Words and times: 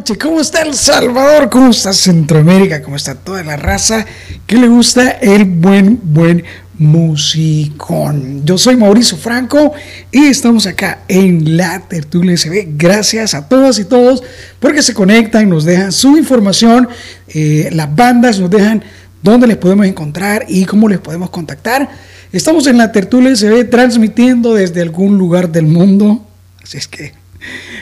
Noches, 0.00 0.16
¿cómo 0.16 0.40
está 0.40 0.62
El 0.62 0.72
Salvador? 0.72 1.50
¿Cómo 1.50 1.72
está 1.72 1.92
Centroamérica? 1.92 2.80
¿Cómo 2.80 2.96
está 2.96 3.14
toda 3.16 3.44
la 3.44 3.58
raza 3.58 4.06
que 4.46 4.56
le 4.56 4.66
gusta 4.66 5.10
el 5.10 5.44
buen, 5.44 6.00
buen 6.02 6.42
musicón? 6.78 8.40
Yo 8.46 8.56
soy 8.56 8.76
Mauricio 8.76 9.18
Franco 9.18 9.74
y 10.10 10.28
estamos 10.28 10.66
acá 10.66 11.00
en 11.06 11.54
la 11.54 11.80
Tertulia 11.80 12.34
SB. 12.34 12.78
Gracias 12.78 13.34
a 13.34 13.46
todas 13.46 13.78
y 13.78 13.84
todos 13.84 14.22
porque 14.58 14.80
se 14.80 14.94
conectan, 14.94 15.50
nos 15.50 15.66
dejan 15.66 15.92
su 15.92 16.16
información, 16.16 16.88
eh, 17.28 17.68
las 17.70 17.94
bandas 17.94 18.40
nos 18.40 18.48
dejan 18.48 18.82
dónde 19.22 19.48
les 19.48 19.58
podemos 19.58 19.84
encontrar 19.84 20.46
y 20.48 20.64
cómo 20.64 20.88
les 20.88 21.00
podemos 21.00 21.28
contactar. 21.28 21.90
Estamos 22.32 22.66
en 22.68 22.78
la 22.78 22.90
Tertulia 22.90 23.36
SB 23.36 23.68
transmitiendo 23.68 24.54
desde 24.54 24.80
algún 24.80 25.18
lugar 25.18 25.52
del 25.52 25.66
mundo, 25.66 26.26
así 26.62 26.78
es 26.78 26.88
que 26.88 27.19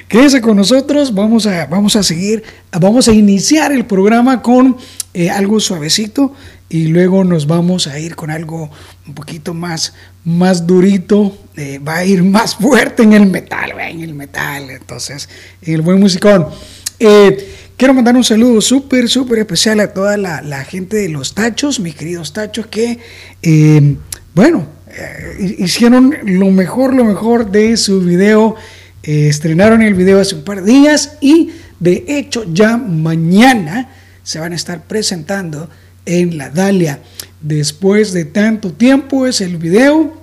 Quédese 0.09 0.41
con 0.41 0.57
nosotros, 0.57 1.13
vamos 1.15 1.47
a, 1.47 1.67
vamos 1.67 1.97
a 1.97 2.03
seguir, 2.03 2.43
vamos 2.73 3.09
a 3.09 3.13
iniciar 3.13 3.73
el 3.73 3.85
programa 3.85 4.41
con 4.41 4.77
eh, 5.13 5.31
algo 5.31 5.59
suavecito 5.59 6.33
y 6.69 6.87
luego 6.87 7.25
nos 7.25 7.47
vamos 7.47 7.87
a 7.87 7.99
ir 7.99 8.15
con 8.15 8.31
algo 8.31 8.71
un 9.07 9.15
poquito 9.15 9.55
más, 9.55 9.95
más 10.25 10.67
durito, 10.67 11.37
eh, 11.57 11.79
va 11.79 11.97
a 11.97 12.05
ir 12.05 12.23
más 12.23 12.55
fuerte 12.55 13.03
en 13.03 13.15
el 13.15 13.27
metal, 13.27 13.73
en 13.81 14.01
el 14.01 14.15
metal, 14.15 14.71
entonces, 14.71 15.29
en 15.63 15.75
el 15.75 15.83
buen 15.83 15.99
musicón. 15.99 16.47
Eh, 17.01 17.55
quiero 17.77 17.95
mandar 17.95 18.17
un 18.17 18.25
saludo 18.25 18.61
súper, 18.61 19.09
súper 19.09 19.41
especial 19.41 19.81
a 19.81 19.93
toda 19.93 20.17
la, 20.17 20.41
la, 20.41 20.65
gente 20.65 20.97
de 20.97 21.09
los 21.09 21.35
tachos, 21.35 21.81
mis 21.81 21.95
queridos 21.95 22.33
tachos, 22.33 22.67
que, 22.67 22.99
bueno, 24.35 24.67
hicieron 25.39 26.15
lo 26.25 26.51
mejor, 26.51 26.95
lo 26.95 27.05
mejor 27.05 27.51
de 27.51 27.77
su 27.77 28.01
video 28.01 28.57
estrenaron 29.03 29.83
el 29.83 29.95
video 29.95 30.21
hace 30.21 30.35
un 30.35 30.45
par 30.45 30.63
de 30.63 30.73
días 30.73 31.19
y 31.21 31.51
de 31.81 32.05
hecho 32.09 32.45
ya 32.53 32.77
mañana 32.77 33.91
se 34.23 34.39
van 34.39 34.53
a 34.53 34.57
estar 34.57 34.85
presentando 34.85 35.71
en 36.05 36.39
la 36.39 36.51
Dalia. 36.51 37.01
Después 37.41 38.13
de 38.13 38.25
tanto 38.25 38.73
tiempo 38.73 39.27
es 39.27 39.41
el 39.41 39.57
video 39.57 40.21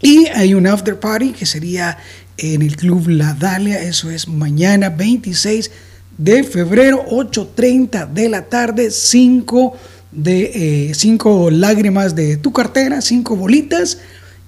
y 0.00 0.26
hay 0.26 0.54
un 0.54 0.66
after 0.66 0.98
party 0.98 1.32
que 1.32 1.46
sería 1.46 1.98
en 2.38 2.62
el 2.62 2.76
club 2.76 3.08
La 3.08 3.34
Dalia, 3.34 3.80
eso 3.80 4.10
es 4.10 4.28
mañana 4.28 4.90
26 4.90 5.70
de 6.18 6.44
febrero, 6.44 7.04
8.30 7.10 8.10
de 8.12 8.28
la 8.28 8.42
tarde, 8.46 8.90
5 8.90 9.76
de 10.12 10.90
eh, 10.90 11.50
lágrimas 11.50 12.14
de 12.14 12.36
tu 12.36 12.52
cartera, 12.52 13.00
5 13.00 13.36
bolitas 13.36 13.98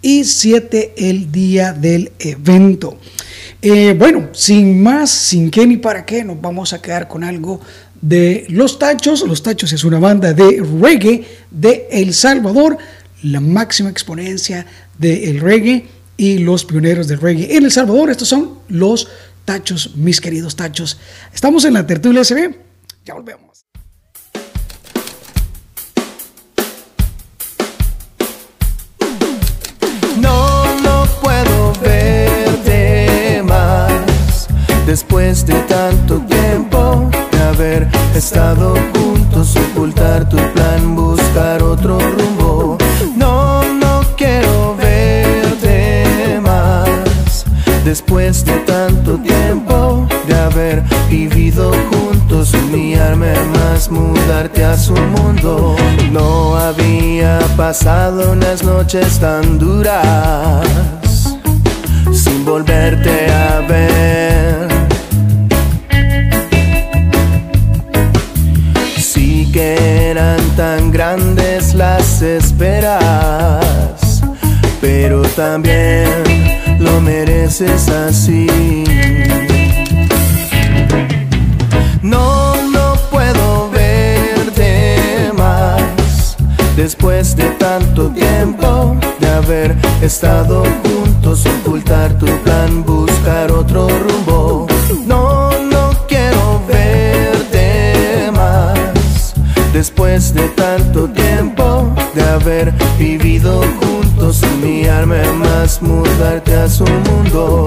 y 0.01 0.25
7 0.25 0.95
el 0.97 1.31
día 1.31 1.73
del 1.73 2.13
evento. 2.19 2.99
Eh, 3.61 3.95
bueno, 3.99 4.29
sin 4.33 4.81
más, 4.83 5.11
sin 5.11 5.51
qué 5.51 5.67
ni 5.67 5.79
para 5.79 6.05
qué, 6.05 6.23
nos 6.23 6.41
vamos 6.41 6.73
a 6.73 6.81
quedar 6.81 7.09
con 7.09 7.25
algo 7.25 7.61
de 8.01 8.47
Los 8.49 8.79
Tachos. 8.79 9.27
Los 9.27 9.43
Tachos 9.43 9.73
es 9.73 9.83
una 9.83 9.99
banda 9.99 10.33
de 10.33 10.63
reggae 10.81 11.25
de 11.51 11.89
El 11.91 12.15
Salvador, 12.15 12.79
la 13.23 13.41
máxima 13.41 13.91
exponencia 13.91 14.65
del 14.97 15.41
reggae 15.41 15.87
y 16.17 16.39
los 16.39 16.65
pioneros 16.65 17.09
del 17.09 17.21
reggae 17.21 17.57
en 17.57 17.65
El 17.65 17.73
Salvador. 17.73 18.11
Estos 18.11 18.29
son 18.29 18.61
los 18.69 19.09
Tachos, 19.45 19.97
mis 19.97 20.21
queridos 20.21 20.55
Tachos. 20.55 20.99
Estamos 21.35 21.65
en 21.65 21.75
la 21.75 21.87
tertulia 21.87 22.23
SB. 22.23 22.55
Ya 23.05 23.15
volvemos. 23.15 23.48
Después 34.89 35.45
de 35.45 35.53
tanto 35.65 36.19
tiempo 36.21 37.11
de 37.31 37.43
haber 37.43 37.89
estado 38.15 38.75
juntos, 38.95 39.55
ocultar 39.55 40.27
tu 40.27 40.39
plan, 40.55 40.97
buscar 40.97 41.63
otro 41.63 41.99
rumbo. 41.99 42.79
No, 43.15 43.63
no 43.75 44.01
quiero 44.17 44.75
verte 44.77 46.41
más. 46.41 47.45
Después 47.85 48.47
de 48.47 48.61
tanto 48.61 49.19
tiempo 49.19 50.09
de 50.27 50.35
haber 50.35 50.83
vivido 51.11 51.71
juntos, 51.91 52.55
humillarme 52.55 53.35
más, 53.59 53.91
mudarte 53.91 54.65
a 54.65 54.75
su 54.75 54.95
mundo. 54.95 55.77
No 56.13 56.57
había 56.57 57.41
pasado 57.59 58.33
unas 58.33 58.65
noches 58.65 59.19
tan 59.21 59.59
duras 59.59 60.67
sin 62.11 62.43
volverte 62.47 63.31
a 63.31 63.61
ver. 63.69 64.78
Que 69.59 70.11
eran 70.11 70.39
tan 70.57 70.93
grandes 70.93 71.75
las 71.75 72.23
esperas, 72.23 73.03
pero 74.81 75.23
también 75.35 76.07
lo 76.79 77.01
mereces 77.01 77.89
así. 77.89 78.47
No, 82.03 82.55
no 82.71 82.95
puedo 83.11 83.69
verte 83.71 85.33
más 85.37 86.37
después 86.77 87.35
de 87.35 87.49
tanto 87.59 88.11
tiempo 88.11 88.97
de 89.19 89.29
haber 89.29 89.77
estado 90.01 90.63
juntos, 90.85 91.45
ocultar 91.47 92.17
tu 92.17 92.27
plan, 92.45 92.85
buscar 92.85 93.51
otro 93.51 93.89
rumbo. 93.89 94.69
No 95.05 95.28
Después 99.79 100.35
de 100.35 100.49
tanto 100.57 101.09
tiempo 101.09 101.95
de 102.13 102.23
haber 102.25 102.73
vivido 102.99 103.63
juntos, 103.79 104.43
humillarme 104.43 105.23
más, 105.35 105.81
mudarte 105.81 106.53
a 106.57 106.69
su 106.69 106.83
mundo. 106.85 107.65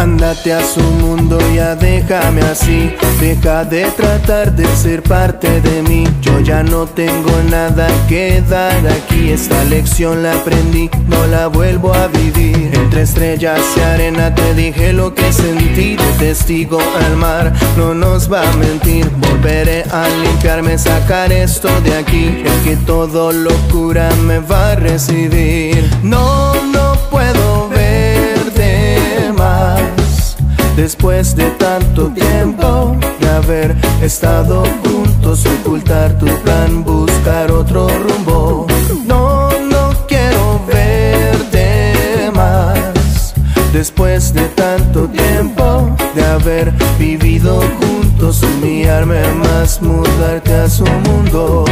Andate 0.00 0.54
a 0.54 0.64
su 0.64 0.80
mundo, 0.80 1.38
ya 1.54 1.76
déjame 1.76 2.40
así. 2.40 2.90
Deja 3.20 3.66
de 3.66 3.84
tratar 3.90 4.50
de 4.56 4.66
ser 4.74 5.02
parte 5.02 5.60
de 5.60 5.82
mí. 5.82 6.04
Yo 6.22 6.40
ya 6.40 6.62
no 6.62 6.86
tengo 6.86 7.30
nada 7.50 7.86
que 8.08 8.42
dar 8.48 8.78
aquí. 8.88 9.30
Esta 9.30 9.62
lección 9.64 10.22
la 10.22 10.32
aprendí, 10.36 10.88
no 11.06 11.26
la 11.26 11.48
vuelvo 11.48 11.92
a 11.92 12.06
vivir. 12.06 12.70
Entre 12.72 13.02
estrellas 13.02 13.60
y 13.76 13.80
arena 13.80 14.34
te 14.34 14.54
dije 14.54 14.94
lo 14.94 15.14
que 15.14 15.30
sentí. 15.34 15.96
De 15.96 16.12
testigo 16.18 16.78
al 17.04 17.16
mar, 17.18 17.52
no 17.76 17.92
nos 17.92 18.32
va 18.32 18.40
a 18.40 18.56
mentir. 18.56 19.06
Volveré 19.18 19.82
a 19.92 20.08
limpiarme, 20.24 20.78
sacar 20.78 21.30
esto 21.30 21.68
de 21.82 21.94
aquí. 21.98 22.42
Es 22.42 22.62
que 22.64 22.76
todo 22.86 23.32
locura 23.32 24.08
me 24.24 24.38
va 24.38 24.70
a 24.70 24.76
recibir. 24.76 25.90
No, 26.02 26.49
Después 30.80 31.36
de 31.36 31.44
tanto 31.58 32.08
tiempo 32.08 32.96
de 33.20 33.28
haber 33.28 33.76
estado 34.00 34.64
juntos, 34.82 35.44
ocultar 35.44 36.18
tu 36.18 36.24
plan, 36.40 36.82
buscar 36.82 37.52
otro 37.52 37.86
rumbo. 37.86 38.66
No, 39.04 39.50
no 39.50 39.92
quiero 40.08 40.58
verte 40.66 42.30
más. 42.34 43.34
Después 43.74 44.32
de 44.32 44.48
tanto 44.56 45.06
tiempo 45.08 45.94
de 46.14 46.24
haber 46.24 46.72
vivido 46.98 47.60
juntos, 47.78 48.42
humillarme 48.42 49.20
más, 49.34 49.82
mudarte 49.82 50.54
a 50.54 50.66
su 50.70 50.86
mundo. 50.86 51.66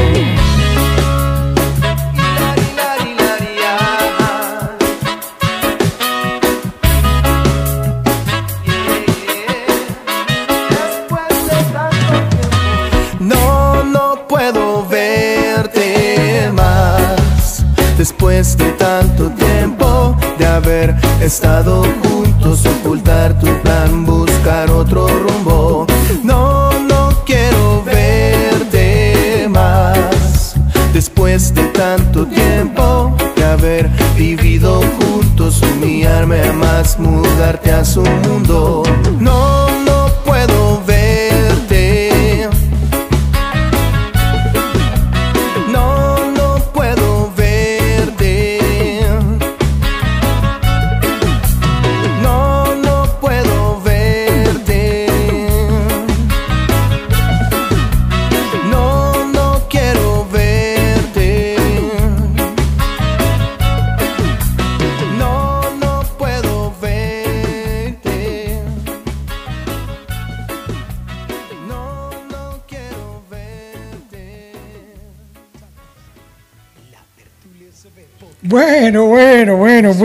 Después 18.39 18.57
de 18.57 18.73
tanto 18.75 19.31
tiempo 19.31 20.17
de 20.39 20.47
haber 20.47 20.95
estado 21.21 21.83
juntos, 22.05 22.65
ocultar 22.67 23.37
tu 23.41 23.47
plan, 23.63 24.05
buscar 24.07 24.71
otro 24.71 25.09
rumbo. 25.09 25.87
No, 26.23 26.71
no 26.79 27.25
quiero 27.27 27.83
verte 27.83 29.49
más. 29.51 30.55
Después 30.93 31.53
de 31.53 31.65
tanto 31.65 32.27
tiempo 32.27 33.13
de 33.35 33.45
haber 33.45 33.91
vivido 34.17 34.83
juntos, 35.01 35.61
humillarme 35.61 36.53
más, 36.53 36.97
mudarte 36.97 37.73
a 37.73 37.85
su 37.85 38.03
mundo. 38.03 38.85
No 39.19 39.58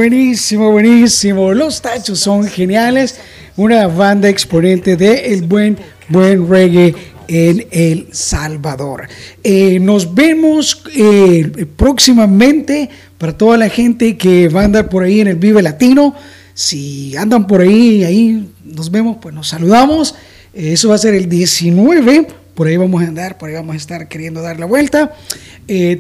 buenísimo, 0.04 0.70
buenísimo. 0.70 1.54
Los 1.54 1.82
Tachos 1.82 2.20
son 2.20 2.44
geniales. 2.46 3.22
Una 3.56 3.88
banda 3.88 4.28
exponente 4.28 4.98
de 4.98 5.34
el 5.34 5.44
buen, 5.44 5.78
buen 6.10 6.50
reggae 6.50 6.94
en 7.30 7.66
El 7.72 8.08
Salvador. 8.12 9.08
Eh, 9.42 9.80
nos 9.80 10.14
vemos 10.14 10.84
eh, 10.94 11.66
próximamente 11.78 12.90
para 13.18 13.38
toda 13.38 13.56
la 13.58 13.70
gente 13.70 14.18
que 14.18 14.50
va 14.50 14.64
a 14.64 14.66
andar 14.66 14.90
por 14.90 15.04
ahí 15.04 15.22
en 15.22 15.30
el 15.30 15.38
Vive 15.38 15.62
Latino. 15.62 16.14
Si 16.54 17.16
andan 17.16 17.48
por 17.48 17.62
ahí, 17.62 18.04
ahí 18.04 18.50
nos 18.66 18.92
vemos, 18.92 19.20
pues 19.22 19.34
nos 19.34 19.48
saludamos. 19.48 20.16
Eh, 20.54 20.74
eso 20.74 20.90
va 20.90 20.96
a 20.96 20.98
ser 20.98 21.14
el 21.14 21.30
19. 21.30 22.28
Por 22.56 22.68
ahí 22.68 22.78
vamos 22.78 23.02
a 23.04 23.08
andar, 23.08 23.38
por 23.38 23.50
ahí 23.50 23.56
vamos 23.56 23.74
a 23.74 23.78
estar 23.78 24.08
queriendo 24.08 24.42
dar 24.42 24.60
la 24.60 24.66
vuelta. 24.66 25.14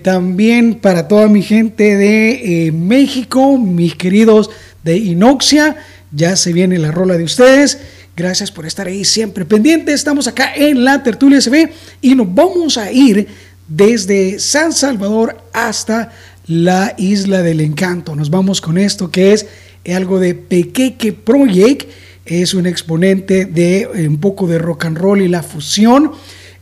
también 0.03 0.75
para 0.75 1.07
toda 1.07 1.27
mi 1.27 1.41
gente 1.41 1.95
de 1.95 2.71
México, 2.73 3.57
mis 3.57 3.95
queridos 3.95 4.49
de 4.83 4.97
Inoxia, 4.97 5.77
ya 6.11 6.35
se 6.35 6.53
viene 6.53 6.77
la 6.77 6.91
rola 6.91 7.17
de 7.17 7.23
ustedes. 7.23 7.79
Gracias 8.15 8.51
por 8.51 8.67
estar 8.67 8.85
ahí 8.85 9.03
siempre 9.05 9.43
pendiente. 9.43 9.91
Estamos 9.91 10.27
acá 10.27 10.53
en 10.55 10.83
la 10.83 11.01
Tertulia 11.01 11.41
SB 11.41 11.71
y 12.01 12.13
nos 12.13 12.33
vamos 12.33 12.77
a 12.77 12.91
ir 12.91 13.27
desde 13.67 14.37
San 14.37 14.71
Salvador 14.71 15.37
hasta 15.51 16.11
la 16.45 16.93
Isla 16.97 17.41
del 17.41 17.59
Encanto. 17.61 18.15
Nos 18.15 18.29
vamos 18.29 18.61
con 18.61 18.77
esto 18.77 19.09
que 19.09 19.33
es 19.33 19.47
algo 19.95 20.19
de 20.19 20.35
Pequeque 20.35 21.13
Project. 21.13 21.89
Es 22.25 22.53
un 22.53 22.67
exponente 22.67 23.45
de 23.45 23.81
eh, 23.81 24.07
un 24.07 24.19
poco 24.19 24.45
de 24.45 24.59
rock 24.59 24.85
and 24.85 24.97
roll 24.99 25.21
y 25.23 25.27
la 25.27 25.41
fusión. 25.41 26.11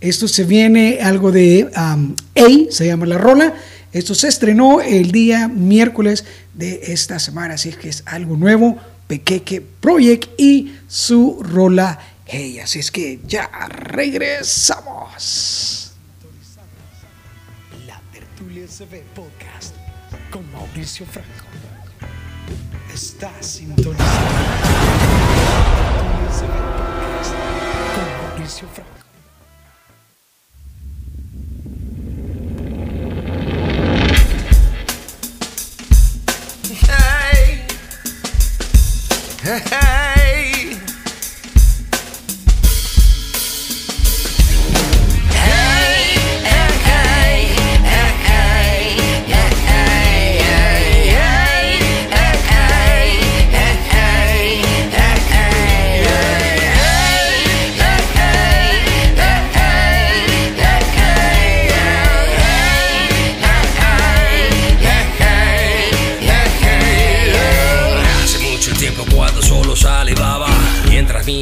Esto 0.01 0.27
se 0.27 0.43
viene 0.43 0.99
algo 1.01 1.31
de 1.31 1.71
um, 1.77 2.15
A, 2.35 2.71
se 2.71 2.87
llama 2.87 3.05
la 3.05 3.17
rola. 3.17 3.53
Esto 3.93 4.15
se 4.15 4.27
estrenó 4.27 4.81
el 4.81 5.11
día 5.11 5.47
miércoles 5.47 6.25
de 6.53 6.81
esta 6.87 7.19
semana, 7.19 7.53
así 7.53 7.71
que 7.71 7.89
es 7.89 8.03
algo 8.05 8.35
nuevo 8.35 8.77
Pequeque 9.07 9.61
Project 9.61 10.29
y 10.39 10.73
su 10.87 11.41
rola 11.41 11.99
Hey. 12.33 12.59
Así 12.59 12.79
es 12.79 12.91
que 12.91 13.19
ya 13.27 13.49
regresamos. 13.67 15.11
La 17.85 18.01
Tertulia 18.13 18.65
ve 18.89 19.03
Podcast 19.13 19.75
con 20.31 20.49
Mauricio 20.53 21.05
Franco. 21.05 21.27
Está 22.93 23.31
sintonizando. 23.43 23.99
La 23.99 24.61
Tertulia 25.99 26.29
Podcast 26.77 27.33
con 27.95 28.05
Mauricio 28.29 28.67
Franco. 28.73 28.90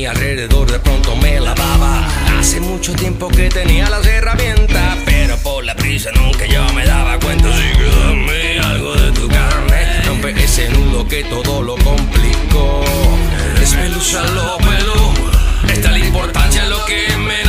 Alrededor 0.06 0.72
de 0.72 0.80
pronto 0.80 1.16
me 1.16 1.40
lavaba. 1.40 2.08
Hace 2.40 2.60
mucho 2.60 2.94
tiempo 2.94 3.28
que 3.28 3.50
tenía 3.50 3.90
las 3.90 4.06
herramientas, 4.06 4.98
pero 5.06 5.36
por 5.38 5.64
la 5.66 5.76
prisa 5.76 6.12
nunca 6.12 6.46
yo 6.46 6.64
me 6.74 6.86
daba 6.86 7.20
cuenta. 7.20 7.50
Así 7.50 7.78
que 7.78 7.90
dame 8.00 8.60
algo 8.60 8.94
de 8.96 9.12
tu 9.12 9.28
carne, 9.28 10.02
rompe 10.06 10.30
ese 10.44 10.70
nudo 10.70 11.08
que 11.08 11.24
todo 11.24 11.62
lo 11.64 11.76
complicó. 11.78 12.84
Desmeluza 13.60 14.24
lo 14.36 14.58
pelo, 14.58 15.14
está 15.74 15.92
la 15.92 16.00
importancia 16.00 16.66
lo 16.66 16.86
que 16.86 17.18
menos 17.18 17.49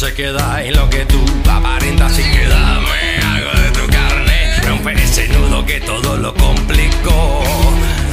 se 0.00 0.14
queda 0.14 0.64
en 0.64 0.74
lo 0.74 0.88
que 0.88 1.04
tú 1.04 1.22
aparentas. 1.46 2.10
Así 2.12 2.22
que 2.22 2.46
dame 2.46 3.18
algo 3.22 3.50
de 3.60 3.70
tu 3.70 3.86
carne. 3.92 4.56
Rompe 4.66 4.94
ese 4.94 5.28
nudo 5.28 5.66
que 5.66 5.78
todo 5.78 6.16
lo 6.16 6.32
complicó. 6.32 7.44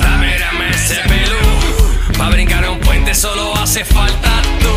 Dame, 0.03 0.35
ese 0.69 0.95
pelú. 1.07 2.17
Para 2.17 2.31
brincar 2.31 2.69
un 2.69 2.81
puente 2.81 3.15
solo 3.15 3.55
hace 3.55 3.85
falta 3.85 4.41
tú. 4.59 4.67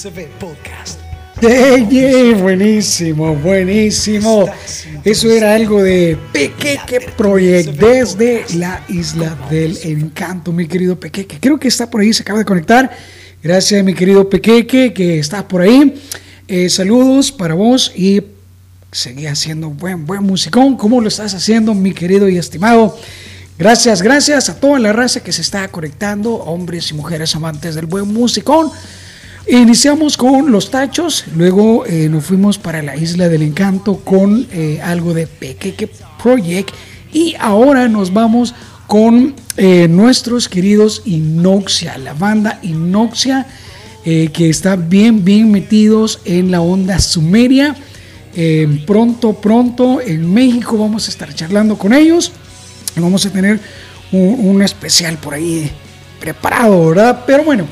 CB 0.00 0.28
Podcast. 0.38 0.98
Yeah, 1.42 2.34
buenísimo, 2.38 3.34
buenísimo. 3.34 4.46
Eso 5.04 5.30
era 5.30 5.54
algo 5.54 5.82
de 5.82 6.16
Pequeque 6.32 7.00
Project 7.18 7.78
desde 7.78 8.46
la 8.56 8.82
isla 8.88 9.36
del 9.50 9.76
encanto, 9.82 10.52
mi 10.52 10.66
querido 10.66 10.98
Pequeque. 10.98 11.38
Creo 11.38 11.60
que 11.60 11.68
está 11.68 11.90
por 11.90 12.00
ahí, 12.00 12.14
se 12.14 12.22
acaba 12.22 12.38
de 12.38 12.46
conectar. 12.46 12.90
Gracias, 13.42 13.84
mi 13.84 13.92
querido 13.92 14.30
Pequeque, 14.30 14.94
que 14.94 15.18
está 15.18 15.46
por 15.46 15.60
ahí. 15.60 16.00
Eh, 16.48 16.70
saludos 16.70 17.30
para 17.30 17.52
vos 17.52 17.92
y 17.94 18.22
seguí 18.92 19.26
haciendo 19.26 19.68
buen, 19.68 20.06
buen 20.06 20.22
musicón. 20.22 20.78
¿Cómo 20.78 21.02
lo 21.02 21.08
estás 21.08 21.34
haciendo, 21.34 21.74
mi 21.74 21.92
querido 21.92 22.26
y 22.26 22.38
estimado? 22.38 22.98
Gracias, 23.58 24.00
gracias 24.00 24.48
a 24.48 24.58
toda 24.58 24.78
la 24.78 24.94
raza 24.94 25.20
que 25.20 25.32
se 25.32 25.42
está 25.42 25.68
conectando, 25.68 26.36
hombres 26.36 26.90
y 26.90 26.94
mujeres 26.94 27.36
amantes 27.36 27.74
del 27.74 27.84
buen 27.84 28.08
musicón. 28.08 28.70
Iniciamos 29.48 30.16
con 30.16 30.52
los 30.52 30.70
tachos, 30.70 31.24
luego 31.34 31.86
eh, 31.86 32.08
nos 32.10 32.24
fuimos 32.24 32.58
para 32.58 32.82
la 32.82 32.94
isla 32.94 33.28
del 33.28 33.42
encanto 33.42 33.96
con 33.96 34.46
eh, 34.52 34.80
algo 34.82 35.14
de 35.14 35.26
Pequeque 35.26 35.90
Project 36.22 36.70
y 37.12 37.34
ahora 37.38 37.88
nos 37.88 38.12
vamos 38.12 38.54
con 38.86 39.34
eh, 39.56 39.88
nuestros 39.88 40.48
queridos 40.48 41.02
Inoxia, 41.06 41.96
la 41.98 42.12
banda 42.12 42.58
Inoxia 42.62 43.46
que 44.02 44.48
está 44.48 44.76
bien, 44.76 45.26
bien 45.26 45.50
metidos 45.50 46.20
en 46.24 46.50
la 46.50 46.62
onda 46.62 46.98
sumeria. 47.00 47.76
pronto, 48.86 49.34
pronto 49.34 50.00
en 50.00 50.32
México 50.32 50.78
vamos 50.78 51.06
a 51.06 51.10
estar 51.10 51.34
charlando 51.34 51.76
con 51.76 51.92
ellos 51.92 52.32
vamos 52.96 53.26
a 53.26 53.30
tener 53.30 53.60
un, 54.10 54.36
un 54.42 54.62
especial 54.62 55.18
por 55.18 55.34
ahí 55.34 55.70
preparado, 56.18 56.88
¿verdad? 56.88 57.24
Pero 57.26 57.44
bueno, 57.44 57.66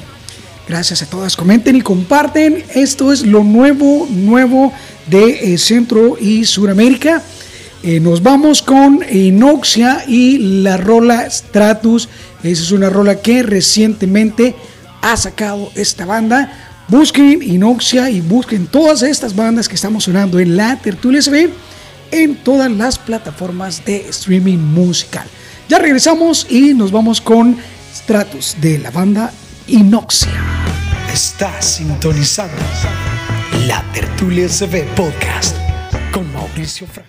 Gracias 0.69 1.01
a 1.03 1.07
todas. 1.07 1.35
Comenten 1.35 1.77
y 1.77 1.81
comparten. 1.81 2.63
Esto 2.75 3.11
es 3.11 3.25
lo 3.25 3.43
nuevo, 3.43 4.07
nuevo 4.11 4.71
de 5.07 5.55
eh, 5.55 5.59
Centro 5.59 6.19
y 6.21 6.45
Suramérica. 6.45 7.23
Eh, 7.83 8.01
nos 8.01 8.23
vamos 8.23 8.61
con 8.61 9.01
Inoxia 9.11 10.05
y 10.07 10.63
la 10.63 10.77
rola 10.77 11.29
Stratus. 11.31 12.11
Esa 12.43 12.63
es 12.63 12.71
una 12.71 12.91
rola 12.91 13.23
que 13.23 13.43
recientemente 13.43 14.55
ha 15.01 15.17
sacado 15.17 15.73
esta 15.75 16.05
banda. 16.05 16.53
Busquen 16.89 17.43
Inoxia 17.43 18.11
y 18.11 18.21
busquen 18.21 18.67
todas 18.67 19.03
estas 19.03 19.35
bandas 19.35 19.71
que 19.71 19.75
estamos 19.75 20.05
sonando 20.05 20.39
en 20.39 20.55
la 20.55 20.77
Tertulia 20.77 21.23
SB 21.23 21.49
en 22.11 22.37
todas 22.37 22.71
las 22.71 22.99
plataformas 22.99 23.83
de 23.87 24.07
streaming 24.11 24.59
musical. 24.59 25.27
Ya 25.71 25.79
regresamos 25.79 26.47
y 26.51 26.75
nos 26.75 26.93
vamos 26.93 27.23
con 27.23 27.57
Stratus 27.95 28.57
de 28.61 28.79
la 28.79 28.91
banda 28.91 29.33
Inoxia. 29.69 30.33
Está 31.13 31.61
sintonizando 31.61 32.57
la 33.67 33.83
Tertulia 33.93 34.49
CB 34.49 34.95
Podcast 34.95 35.55
con 36.11 36.33
Mauricio 36.33 36.87
Franco. 36.87 37.08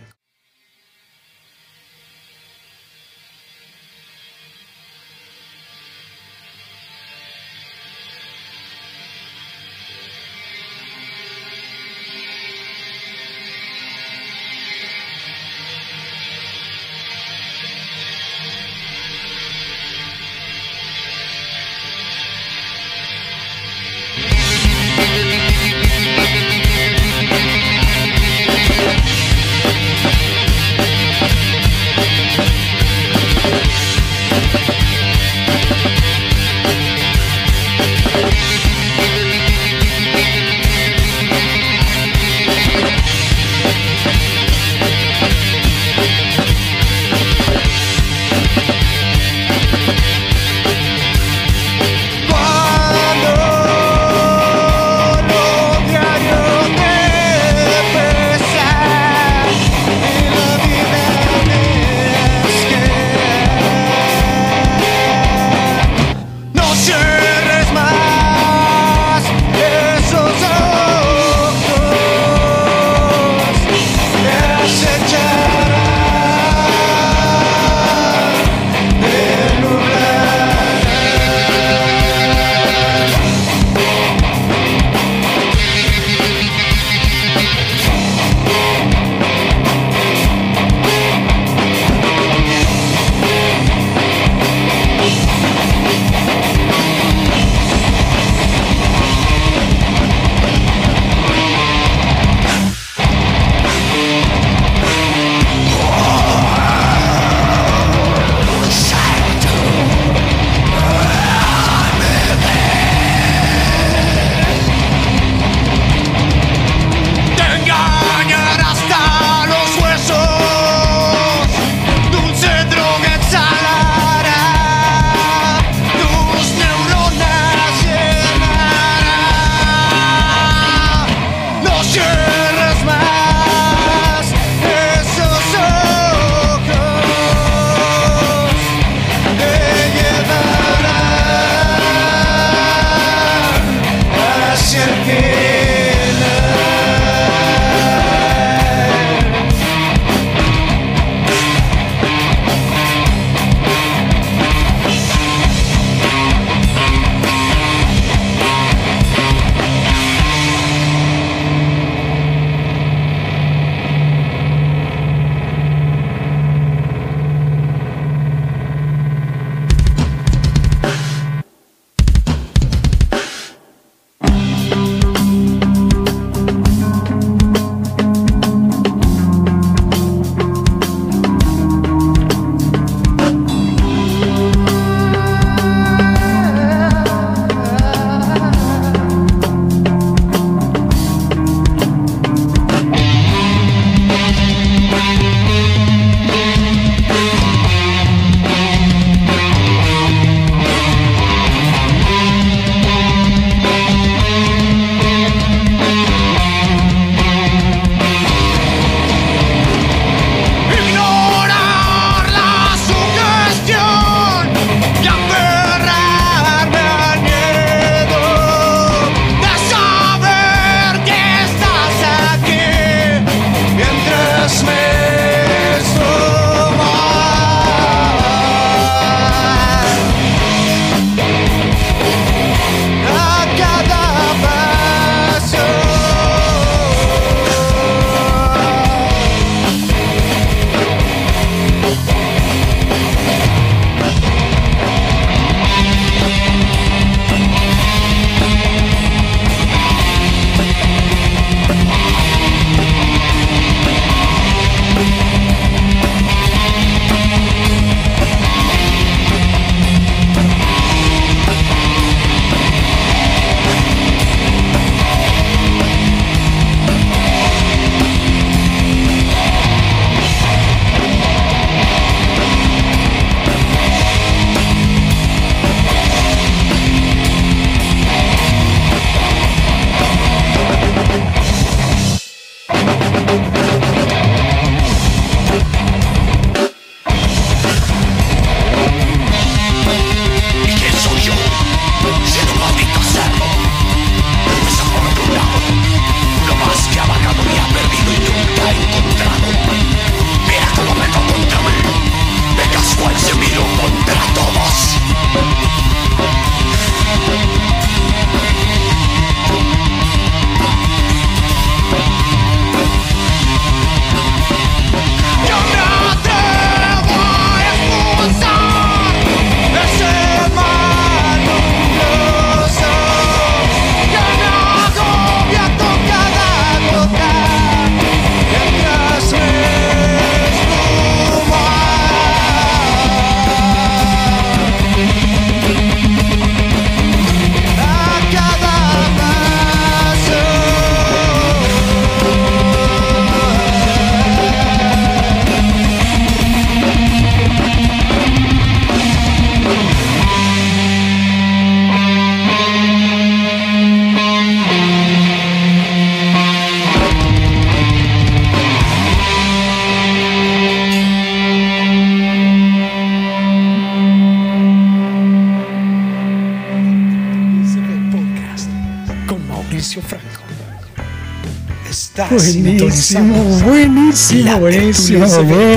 Buenísimo, 372.30 373.60
buenísimo, 373.66 375.26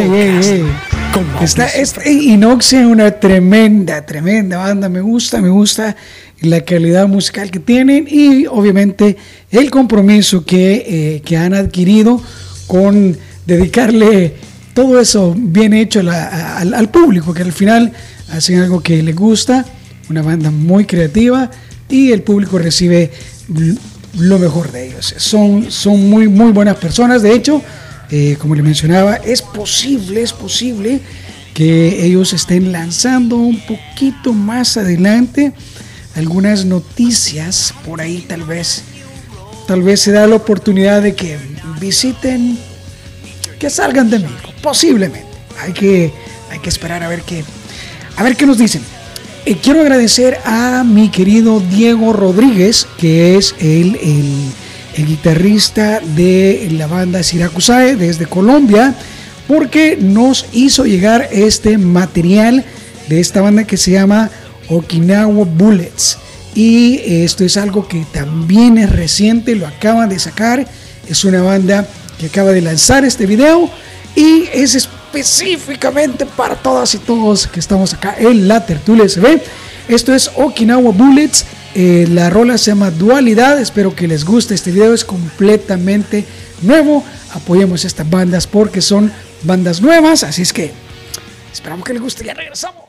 buenísimo. 0.08 0.68
Está, 1.44 1.66
Mauricio 1.66 2.02
es, 2.02 2.06
Inoxia 2.06 2.80
es 2.80 2.86
una 2.86 3.10
tremenda, 3.10 4.04
tremenda 4.06 4.58
banda. 4.58 4.88
Me 4.88 5.00
gusta, 5.00 5.40
me 5.40 5.48
gusta 5.50 5.96
la 6.40 6.60
calidad 6.62 7.06
musical 7.08 7.50
que 7.50 7.58
tienen 7.60 8.06
y 8.10 8.46
obviamente 8.46 9.16
el 9.50 9.70
compromiso 9.70 10.44
que, 10.44 10.84
eh, 11.16 11.22
que 11.24 11.36
han 11.36 11.54
adquirido 11.54 12.20
con 12.66 13.16
dedicarle 13.46 14.34
todo 14.74 14.98
eso 15.00 15.34
bien 15.36 15.72
hecho 15.74 16.00
a 16.00 16.02
la- 16.04 16.24
a- 16.28 16.58
al, 16.58 16.74
al 16.74 16.88
público, 16.90 17.32
que 17.34 17.42
al 17.42 17.52
final 17.52 17.92
hacen 18.30 18.58
algo 18.60 18.80
que 18.82 19.02
les 19.02 19.14
gusta, 19.14 19.64
una 20.10 20.22
banda 20.22 20.50
muy 20.50 20.84
creativa 20.86 21.50
y 21.88 22.10
el 22.12 22.22
público 22.22 22.58
recibe 22.58 23.10
lo 24.18 24.38
mejor 24.38 24.72
de 24.72 24.88
ellos. 24.88 25.14
Son, 25.16 25.70
son 25.70 26.08
muy, 26.08 26.28
muy 26.28 26.52
buenas 26.52 26.76
personas. 26.76 27.22
De 27.22 27.34
hecho, 27.34 27.62
eh, 28.10 28.36
como 28.38 28.54
le 28.54 28.62
mencionaba, 28.62 29.16
es 29.16 29.42
posible, 29.42 30.22
es 30.22 30.32
posible 30.32 31.00
que 31.54 32.04
ellos 32.04 32.32
estén 32.32 32.72
lanzando 32.72 33.36
un 33.36 33.60
poquito 33.60 34.32
más 34.32 34.76
adelante 34.76 35.52
algunas 36.16 36.64
noticias 36.64 37.74
por 37.84 38.00
ahí 38.00 38.24
tal 38.28 38.42
vez 38.42 38.82
tal 39.66 39.82
vez 39.82 40.00
se 40.00 40.12
da 40.12 40.26
la 40.26 40.36
oportunidad 40.36 41.02
de 41.02 41.14
que 41.14 41.38
visiten 41.80 42.58
que 43.58 43.70
salgan 43.70 44.10
de 44.10 44.18
México 44.18 44.52
posiblemente 44.62 45.26
hay 45.60 45.72
que 45.72 46.12
hay 46.50 46.58
que 46.58 46.68
esperar 46.68 47.02
a 47.02 47.08
ver 47.08 47.22
qué 47.22 47.44
a 48.16 48.22
ver 48.22 48.36
qué 48.36 48.46
nos 48.46 48.58
dicen 48.58 48.82
Eh, 49.44 49.56
quiero 49.60 49.80
agradecer 49.80 50.38
a 50.44 50.84
mi 50.84 51.08
querido 51.08 51.58
Diego 51.58 52.12
Rodríguez 52.12 52.86
que 52.96 53.36
es 53.36 53.56
el, 53.58 53.96
el, 53.96 55.06
guitarrista 55.06 55.98
de 55.98 56.68
la 56.72 56.86
banda 56.86 57.24
Siracusae 57.24 57.96
desde 57.96 58.26
Colombia 58.26 58.94
porque 59.48 59.98
nos 60.00 60.46
hizo 60.52 60.84
llegar 60.84 61.28
este 61.32 61.76
material 61.76 62.64
de 63.08 63.18
esta 63.18 63.40
banda 63.40 63.64
que 63.64 63.76
se 63.76 63.90
llama 63.90 64.30
Okinawa 64.68 65.44
Bullets. 65.44 66.18
Y 66.54 67.00
esto 67.24 67.44
es 67.44 67.56
algo 67.56 67.88
que 67.88 68.06
también 68.12 68.78
es 68.78 68.90
reciente, 68.90 69.56
lo 69.56 69.66
acaban 69.66 70.08
de 70.08 70.20
sacar. 70.20 70.68
Es 71.08 71.24
una 71.24 71.42
banda 71.42 71.88
que 72.18 72.26
acaba 72.26 72.52
de 72.52 72.60
lanzar 72.60 73.04
este 73.04 73.26
video 73.26 73.68
y 74.14 74.44
es 74.52 74.88
específicamente 75.12 76.24
para 76.24 76.56
todas 76.56 76.94
y 76.94 76.98
todos 76.98 77.46
que 77.46 77.60
estamos 77.60 77.92
acá 77.92 78.16
en 78.18 78.48
la 78.48 78.64
tertulia 78.64 79.06
SB. 79.06 79.42
Esto 79.88 80.14
es 80.14 80.30
Okinawa 80.36 80.90
Bullets. 80.92 81.44
Eh, 81.74 82.06
la 82.08 82.30
rola 82.30 82.56
se 82.56 82.70
llama 82.70 82.90
Dualidad. 82.90 83.60
Espero 83.60 83.94
que 83.94 84.08
les 84.08 84.24
guste. 84.24 84.54
Este 84.54 84.70
video 84.70 84.94
es 84.94 85.04
completamente 85.04 86.24
nuevo. 86.62 87.04
Apoyemos 87.34 87.84
estas 87.84 88.08
bandas 88.08 88.46
porque 88.46 88.80
son 88.80 89.12
bandas 89.42 89.82
nuevas. 89.82 90.24
Así 90.24 90.42
es 90.42 90.52
que 90.52 90.72
esperamos 91.52 91.84
que 91.84 91.92
les 91.92 92.02
guste. 92.02 92.24
Ya 92.24 92.32
regresamos. 92.32 92.81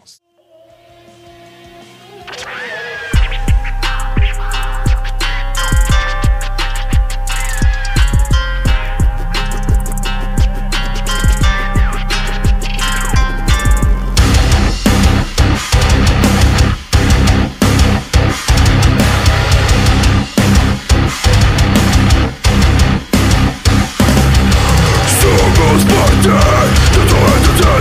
Somos 25.73 25.85
parte 25.85 26.29
de 26.29 27.05
toda 27.07 27.72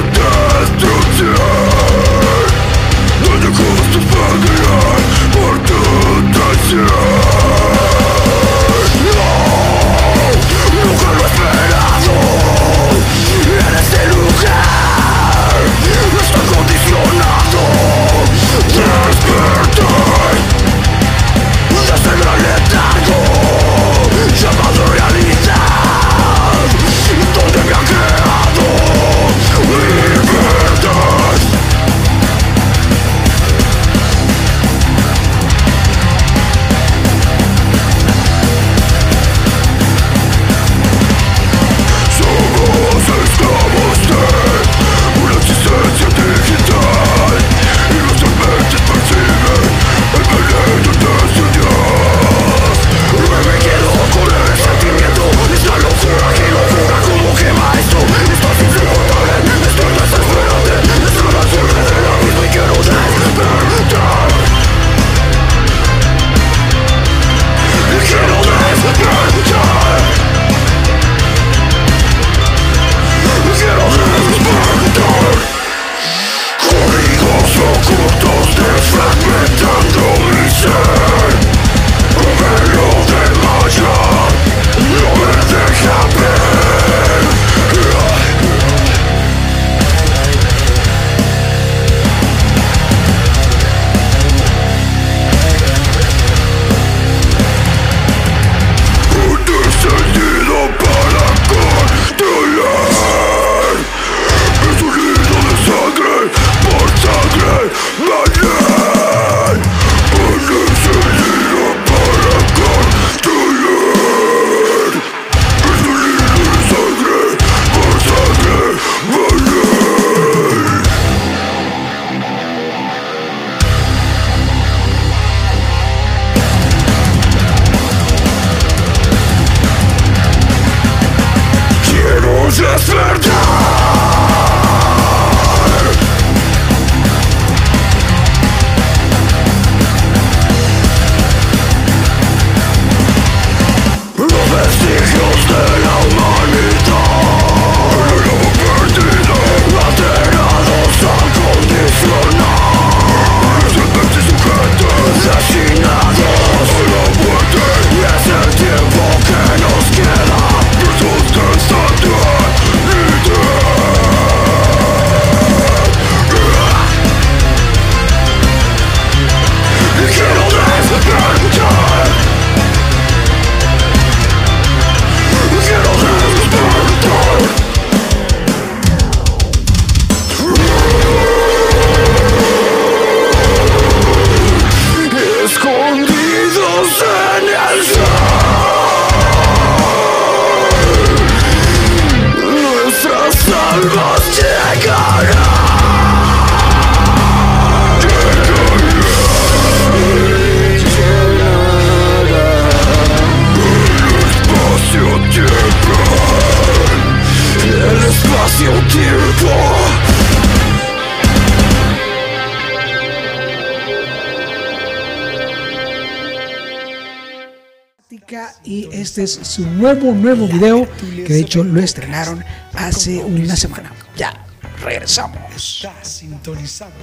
este 219.22 219.42
es 219.42 219.48
su 219.48 219.66
nuevo, 219.66 220.12
nuevo 220.12 220.46
video 220.46 220.88
que 221.00 221.34
de 221.34 221.40
hecho 221.40 221.62
lo 221.62 221.80
estrenaron 221.80 222.44
hace 222.74 223.22
una 223.22 223.56
semana. 223.56 223.92
Ya, 224.16 224.44
regresamos. 224.82 225.86
Sintonizando 226.02 226.96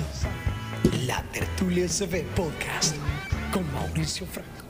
la 1.05 1.23
Tertulia 1.32 1.88
SB 1.88 2.23
Podcast 2.36 2.95
con 3.51 3.71
Mauricio 3.73 4.25
Franco. 4.27 4.68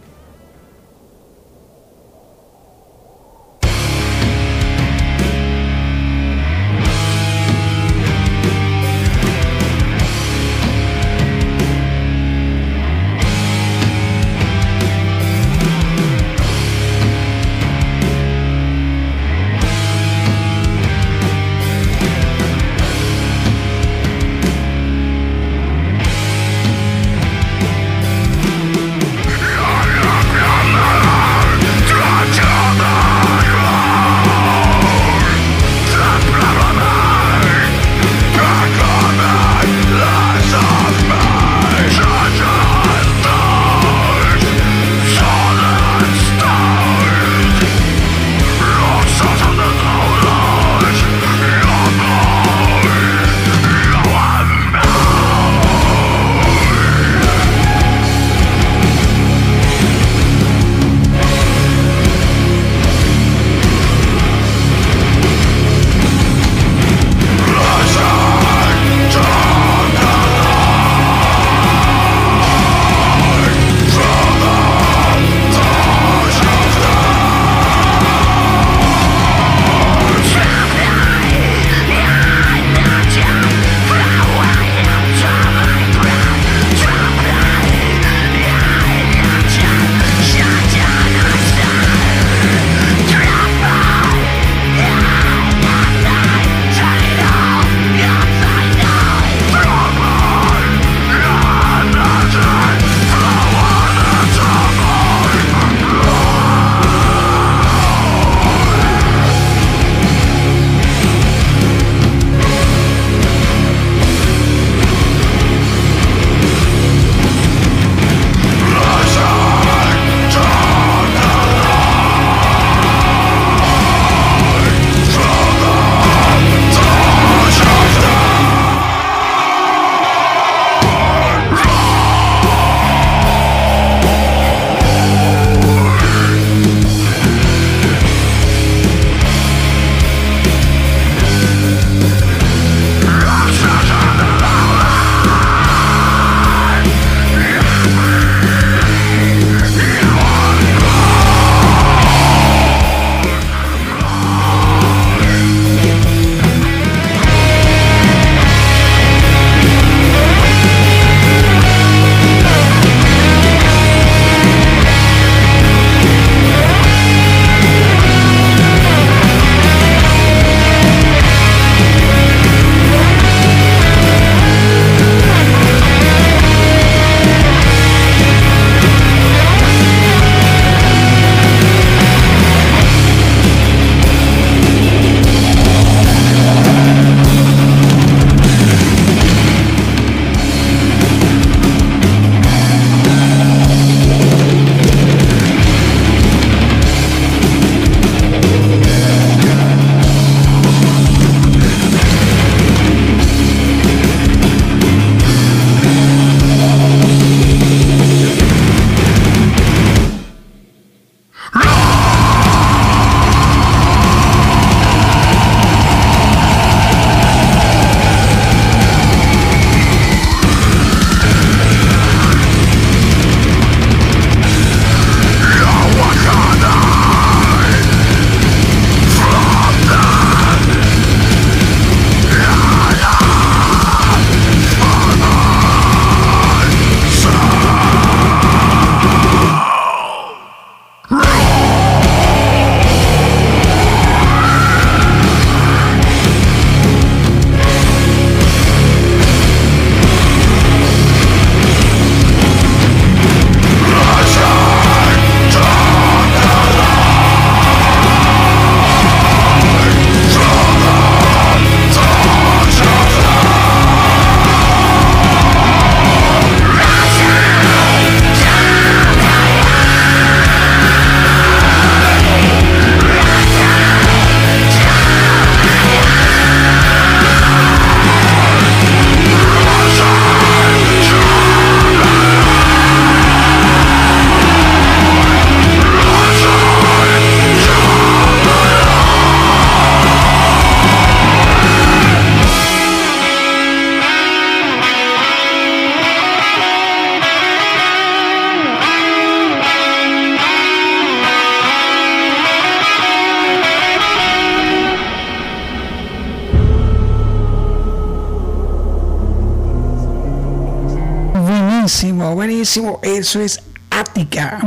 Buenísimo, 311.89 312.35
buenísimo. 312.35 312.99
Eso 313.01 313.41
es 313.41 313.61
Ática. 313.89 314.59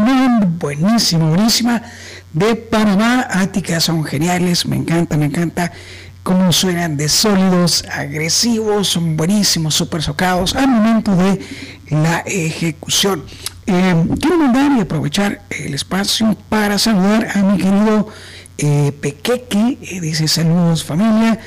Buenísimo, 0.59 1.29
buenísima. 1.29 1.81
De 2.33 2.57
Panamá. 2.57 3.29
Ática 3.31 3.79
son 3.79 4.03
geniales. 4.03 4.67
Me 4.67 4.75
encanta, 4.75 5.17
me 5.17 5.27
encanta 5.27 5.71
cómo 6.25 6.53
suenan 6.53 6.97
de 6.97 7.09
sólidos, 7.09 7.85
agresivos, 7.93 8.89
son 8.89 9.17
buenísimos, 9.17 9.75
súper 9.75 10.03
socados 10.03 10.57
al 10.57 10.67
momento 10.67 11.15
de 11.15 11.41
la 11.91 12.25
ejecución. 12.27 13.25
Eh, 13.67 14.05
quiero 14.21 14.39
mandar 14.39 14.73
y 14.77 14.81
aprovechar 14.81 15.43
el 15.51 15.75
espacio 15.75 16.37
para 16.49 16.77
saludar 16.77 17.29
a 17.37 17.43
mi 17.43 17.57
querido 17.57 18.09
eh, 18.59 18.93
Pequeque, 19.01 19.79
eh, 19.81 20.01
dice 20.01 20.27
saludos 20.27 20.83
familia, 20.83 21.39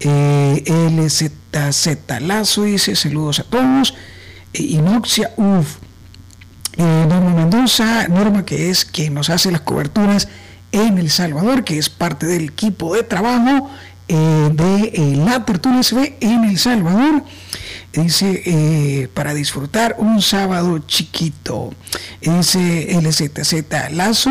eh, 0.00 0.62
LZZ 0.68 2.20
Lazo 2.20 2.64
dice 2.64 2.94
saludos 2.96 3.40
a 3.40 3.44
todos, 3.44 3.94
Inoxia, 4.52 5.30
eh, 6.76 7.06
Norma 7.08 7.34
Mendoza, 7.34 8.08
Norma 8.08 8.44
que 8.44 8.70
es 8.70 8.84
quien 8.84 9.14
nos 9.14 9.30
hace 9.30 9.50
las 9.50 9.62
coberturas 9.62 10.28
en 10.72 10.98
El 10.98 11.10
Salvador, 11.10 11.64
que 11.64 11.78
es 11.78 11.90
parte 11.90 12.26
del 12.26 12.44
equipo 12.44 12.94
de 12.94 13.02
trabajo 13.02 13.70
eh, 14.08 14.50
de 14.52 14.92
eh, 14.94 15.16
la 15.16 15.44
Tertulia 15.44 15.82
SB 15.82 16.16
en 16.20 16.44
El 16.44 16.58
Salvador. 16.58 17.24
Dice, 17.92 18.42
eh, 18.46 19.08
para 19.12 19.34
disfrutar 19.34 19.96
un 19.98 20.22
sábado 20.22 20.78
chiquito. 20.80 21.72
Dice 22.20 22.98
LZZ 23.00 23.92
Lazo, 23.92 24.30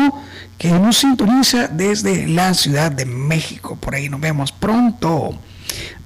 que 0.58 0.70
nos 0.70 0.98
sintoniza 0.98 1.68
desde 1.68 2.26
la 2.26 2.54
Ciudad 2.54 2.90
de 2.90 3.06
México. 3.06 3.76
Por 3.76 3.94
ahí 3.94 4.08
nos 4.08 4.20
vemos 4.20 4.52
pronto. 4.52 5.38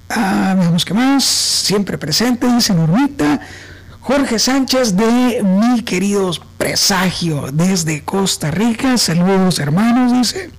Ah, 0.09 0.55
veamos 0.57 0.85
qué 0.85 0.93
más. 0.93 1.23
Siempre 1.23 1.97
presente, 1.97 2.47
dice 2.47 2.73
Normita. 2.73 3.41
Jorge 4.07 4.39
Sánchez 4.39 4.95
de 4.95 5.43
Mi 5.43 5.81
Queridos 5.81 6.39
Presagio 6.57 7.49
desde 7.51 8.05
Costa 8.05 8.51
Rica. 8.51 8.97
Saludos 8.97 9.59
hermanos, 9.59 10.13
dice. 10.13 10.49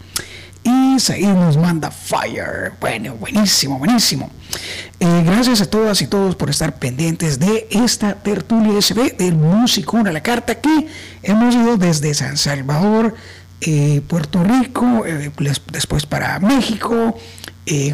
Y 0.63 1.01
Said 1.01 1.33
nos 1.33 1.57
manda 1.57 1.91
Fire. 1.91 2.75
Bueno, 2.79 3.15
buenísimo, 3.15 3.79
buenísimo. 3.79 4.31
Eh, 5.01 5.23
gracias 5.25 5.63
a 5.63 5.71
todas 5.71 6.03
y 6.03 6.09
todos 6.09 6.37
por 6.37 6.51
estar 6.51 6.79
pendientes 6.79 7.39
de 7.39 7.67
esta 7.71 8.17
tertulia 8.17 8.83
SB 8.83 9.17
del 9.17 9.37
Musicón 9.37 10.07
a 10.07 10.13
la 10.13 10.23
Carta 10.23 10.57
que 10.57 10.87
hemos 11.23 11.55
ido 11.55 11.79
desde 11.79 12.13
San 12.13 12.37
Salvador, 12.37 13.15
eh, 13.63 14.03
Puerto 14.07 14.45
Rico, 14.45 15.07
eh, 15.07 15.33
después 15.73 16.05
para 16.05 16.39
México, 16.39 17.17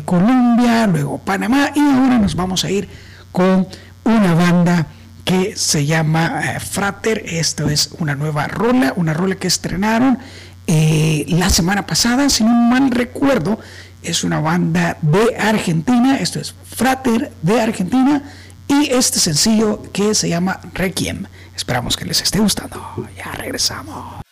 Colombia, 0.05 0.88
luego 0.88 1.19
Panamá 1.19 1.71
y 1.77 1.79
ahora 1.79 2.19
nos 2.19 2.35
vamos 2.35 2.64
a 2.64 2.73
ir 2.73 2.88
con 3.31 3.69
una 4.05 4.35
banda 4.35 4.88
que 5.25 5.57
se 5.57 5.87
llama 5.87 6.43
eh, 6.45 6.61
Frater. 6.61 7.23
Esto 7.27 7.69
es 7.69 7.91
una 7.99 8.15
nueva 8.15 8.47
rola, 8.47 8.93
una 8.97 9.15
rola 9.15 9.37
que 9.37 9.49
estrenaron 9.49 10.19
eh, 10.67 11.25
la 11.29 11.51
semana 11.51 11.87
pasada, 11.87 12.29
si 12.29 12.45
no 12.45 12.51
mal 12.51 12.91
recuerdo. 12.91 13.59
Es 14.03 14.23
una 14.23 14.39
banda 14.41 14.99
de 15.01 15.37
Argentina, 15.39 16.19
esto 16.19 16.39
es 16.39 16.55
Frater 16.65 17.33
de 17.41 17.61
Argentina 17.61 18.23
y 18.68 18.91
este 18.91 19.18
sencillo 19.18 19.83
que 19.93 20.14
se 20.14 20.29
llama 20.29 20.61
Requiem. 20.75 21.25
Esperamos 21.57 21.97
que 21.97 22.05
les 22.05 22.20
esté 22.20 22.39
gustando. 22.39 23.09
Ya 23.16 23.33
regresamos. 23.33 24.24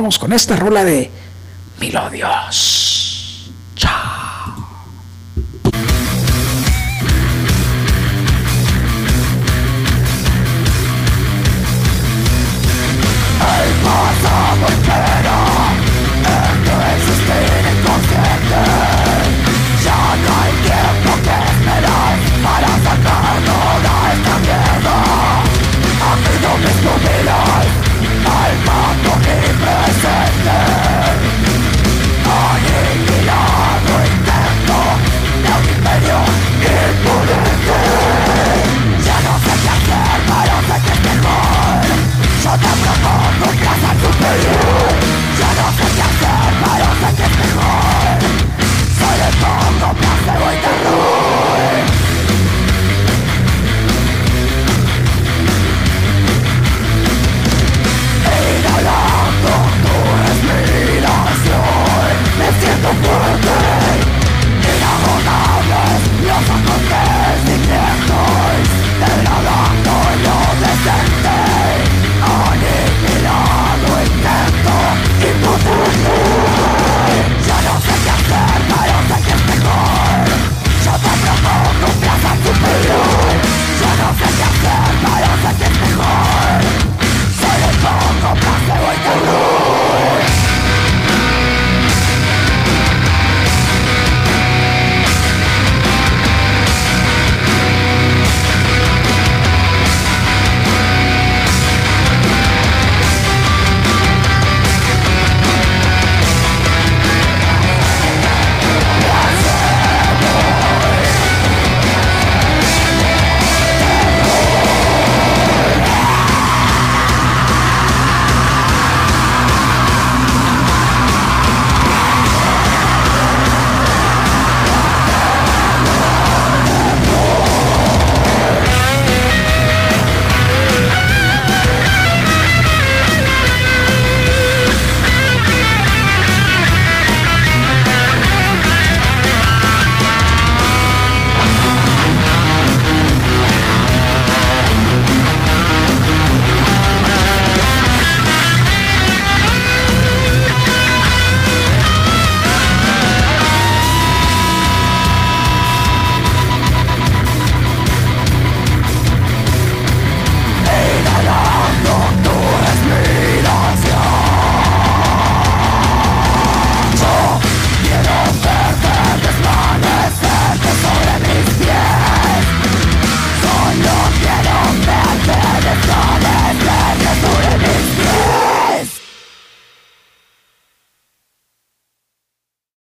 Vamos 0.00 0.18
con 0.18 0.32
esta 0.32 0.56
rola 0.56 0.82
de 0.82 1.10
Milodios. 1.78 2.69